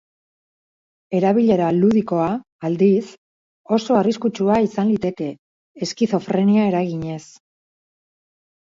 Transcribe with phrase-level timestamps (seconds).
[1.19, 2.31] Erabilera ludikoa,
[2.71, 3.05] aldiz,
[3.79, 5.31] oso arriskutsua izan liteke,
[5.91, 7.25] eskizofrenia eraginez.